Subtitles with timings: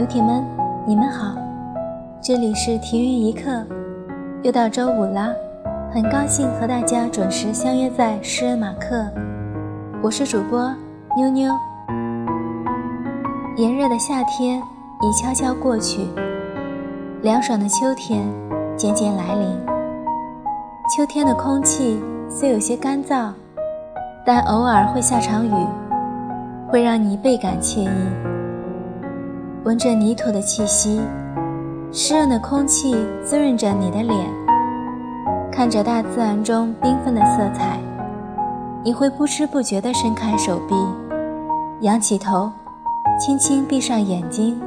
[0.00, 0.42] 游艇们，
[0.86, 1.34] 你们好，
[2.22, 3.62] 这里是体育一刻，
[4.42, 5.28] 又到周五啦，
[5.92, 9.04] 很高兴和大家准时相约在诗人马克，
[10.02, 10.74] 我是主播
[11.14, 11.52] 妞妞。
[13.58, 14.58] 炎热的夏天
[15.02, 16.06] 已悄悄过去，
[17.20, 18.26] 凉爽的秋天
[18.78, 19.50] 渐渐来临。
[20.96, 23.28] 秋天的空气虽有些干燥，
[24.24, 25.52] 但偶尔会下场雨，
[26.70, 28.29] 会让你倍感惬意。
[29.62, 31.02] 闻着泥土的气息，
[31.92, 34.26] 湿润的空气滋润着你的脸。
[35.52, 37.78] 看着大自然中缤纷的色彩，
[38.82, 40.74] 你会不知不觉地伸开手臂，
[41.82, 42.50] 仰起头，
[43.18, 44.58] 轻轻闭上眼睛，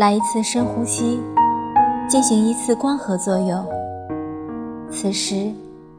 [0.00, 1.20] 来一次深呼吸，
[2.08, 3.64] 进行一次光合作用。
[4.90, 5.52] 此时，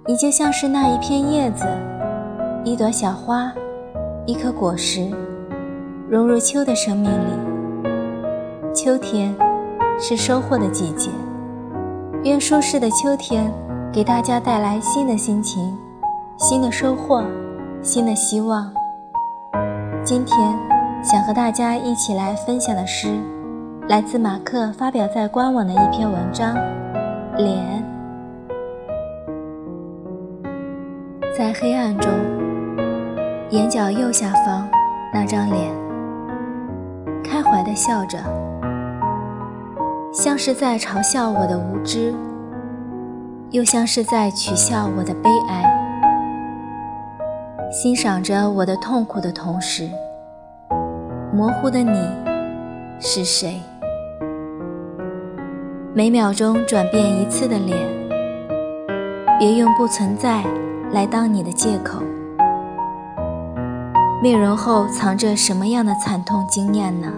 [0.05, 1.65] 你就像是那一片叶子，
[2.65, 3.49] 一朵小花，
[4.25, 5.09] 一颗果实，
[6.09, 7.52] 融入秋的生命里。
[8.83, 9.33] 秋天
[9.97, 11.09] 是收获的季节，
[12.25, 13.49] 愿舒适的秋天
[13.93, 15.73] 给大家带来新的心情、
[16.35, 17.23] 新的收获、
[17.81, 18.69] 新的希望。
[20.03, 20.53] 今天
[21.01, 23.17] 想和大家一起来分享的诗，
[23.87, 26.53] 来自马克发表在官网的一篇文章
[27.37, 27.81] 《脸》。
[31.37, 32.11] 在黑暗中，
[33.49, 34.67] 眼角右下方
[35.13, 35.73] 那张脸，
[37.23, 38.19] 开怀的笑着。
[40.13, 42.13] 像是在嘲笑我的无知，
[43.49, 45.63] 又像是在取笑我的悲哀。
[47.71, 49.89] 欣赏着我的痛苦的同时，
[51.33, 51.99] 模糊的你
[52.99, 53.59] 是谁？
[55.95, 57.75] 每秒钟转变一次的脸，
[59.39, 60.43] 别用不存在
[60.91, 62.03] 来当你的借口。
[64.21, 67.11] 面容后藏着什么样的惨痛经验呢？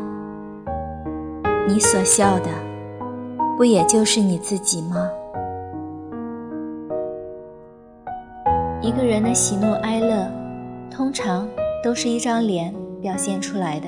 [1.67, 2.49] 你所笑的。
[3.57, 5.09] 不也就是你自己吗？
[8.81, 10.29] 一个人的喜怒哀乐，
[10.91, 11.47] 通常
[11.81, 13.87] 都是一张脸表现出来的。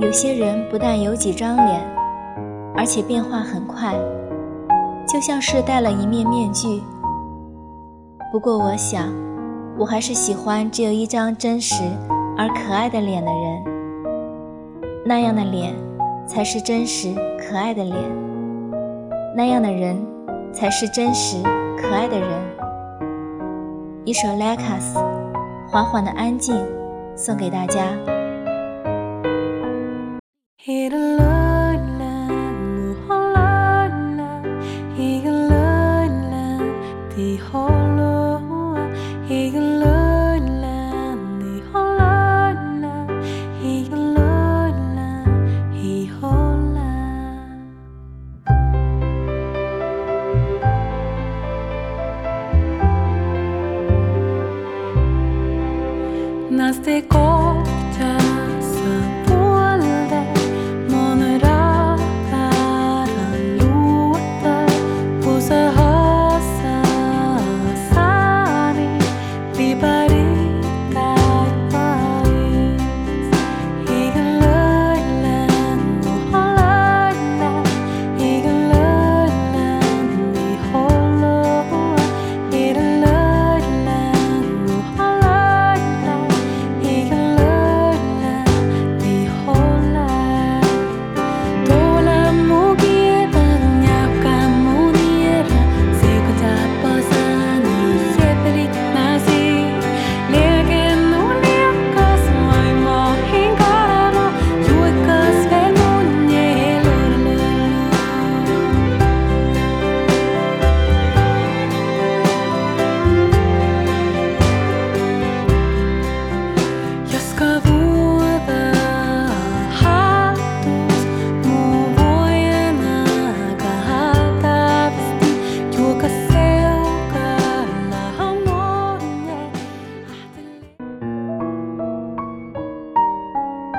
[0.00, 1.80] 有些人不但有几张脸，
[2.76, 3.94] 而且变化很快，
[5.06, 6.82] 就像是戴了一面面具。
[8.32, 9.06] 不过，我想，
[9.78, 11.84] 我还是喜欢只有一张真实
[12.36, 13.64] 而可爱的脸的人。
[15.06, 15.72] 那样的脸。
[16.26, 17.12] 才是真实
[17.50, 17.96] 可爱的脸，
[19.34, 19.96] 那样的人
[20.52, 21.42] 才是真实
[21.76, 22.28] 可爱的人。
[24.04, 24.96] 一首《莱卡斯》，
[25.68, 26.64] 缓缓的安静，
[27.16, 27.80] 送给大家。
[56.72, 57.02] 風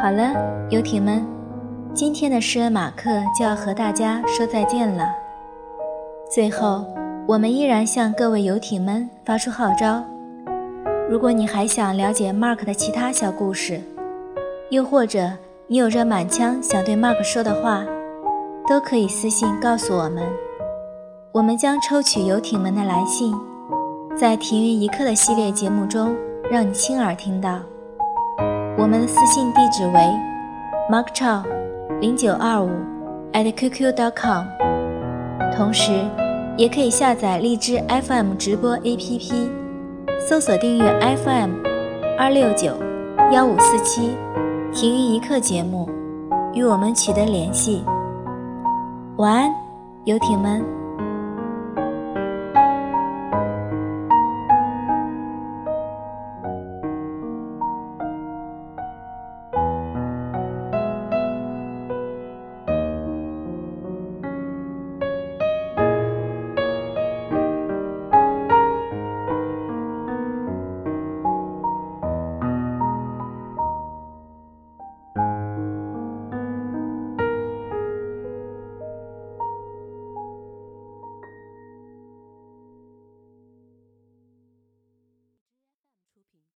[0.02, 0.34] 好了，
[0.72, 1.24] 游艇们，
[1.94, 5.08] 今天的诗人马克就要和大家说再见了。
[6.28, 6.84] 最后，
[7.28, 10.04] 我们依然向各位游艇们发出号召：
[11.08, 13.80] 如果你还想了解 Mark 的其他小故事，
[14.72, 15.34] 又或者
[15.68, 17.86] 你有着满腔想对 Mark 说的话，
[18.68, 20.24] 都可以私信告诉我们。
[21.32, 23.36] 我们将抽取游艇们的来信，
[24.18, 26.16] 在《停云一刻》的系列节目中，
[26.50, 27.60] 让你亲耳听到。
[28.82, 30.02] 我们的私信地址为
[30.90, 31.44] markchao
[32.00, 32.72] 零九二五
[33.32, 34.48] at qq dot com，
[35.56, 35.92] 同时
[36.58, 39.32] 也可以下载荔枝 FM 直播 APP，
[40.28, 41.52] 搜索订阅 FM
[42.18, 42.74] 二六九
[43.32, 44.18] 幺五四七
[44.74, 45.88] 停云一刻节目，
[46.56, 47.84] 与我们取得联系。
[49.18, 49.52] 晚安，
[50.06, 50.81] 游艇们。